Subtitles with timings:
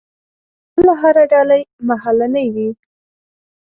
[0.75, 2.69] بله هره ډالۍ مهالنۍ وي.